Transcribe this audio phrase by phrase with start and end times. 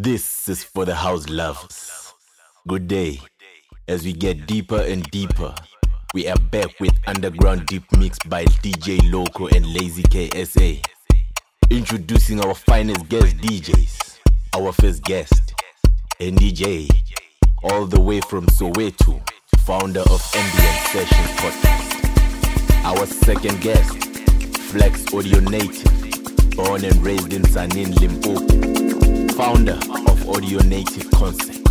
[0.00, 2.14] This is for the house lovers.
[2.68, 3.18] Good day.
[3.88, 5.52] As we get deeper and deeper,
[6.14, 10.86] we are back with Underground Deep Mix by DJ Loco and Lazy KSA.
[11.70, 14.18] Introducing our finest guest DJs.
[14.54, 15.52] Our first guest,
[16.20, 16.88] NDJ,
[17.64, 19.20] all the way from Soweto,
[19.66, 22.84] founder of Ambient Sessions Podcast.
[22.84, 23.98] Our second guest,
[24.70, 25.97] Flex Audio Native,
[26.58, 29.78] born and raised in Sanin, Limpopo, founder
[30.10, 31.64] of Audio Native Concept.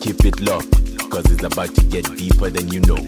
[0.00, 2.98] Keep it locked, cause it's about to get deeper than you know.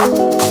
[0.00, 0.49] Música